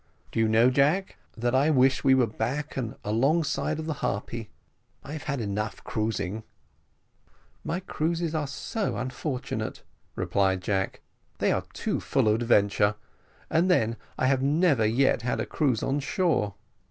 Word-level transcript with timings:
"Do 0.31 0.39
you 0.39 0.47
know, 0.47 0.71
Jack, 0.71 1.17
that 1.37 1.53
I 1.53 1.69
wish 1.69 2.03
we 2.03 2.15
were 2.15 2.25
back 2.25 2.75
and 2.75 2.95
alongside 3.03 3.77
of 3.77 3.85
the 3.85 3.93
_Harpy; 3.93 4.47
_I've 5.05 5.25
had 5.25 5.41
cruising 5.83 6.33
enough." 6.33 6.43
"My 7.63 7.81
cruises 7.81 8.33
are 8.33 8.47
so 8.47 8.97
unfortunate," 8.97 9.83
replied 10.15 10.63
Jack; 10.63 11.01
"they 11.37 11.51
are 11.51 11.65
too 11.73 11.99
full 11.99 12.27
of 12.29 12.41
adventure; 12.41 12.95
but 13.47 13.67
then, 13.67 13.95
I 14.17 14.25
have 14.25 14.41
never 14.41 14.87
yet 14.87 15.21
had 15.21 15.39
a 15.39 15.45
cruise 15.45 15.83
on 15.83 15.99
shore. 15.99 16.55